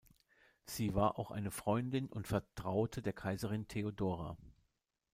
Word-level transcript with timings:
Sie 0.65 0.95
war 0.95 1.19
auch 1.19 1.29
eine 1.29 1.51
Freundin 1.51 2.07
und 2.09 2.27
Vertraute 2.27 3.03
der 3.03 3.13
Kaiserin 3.13 3.67
Theodora. 3.67 4.35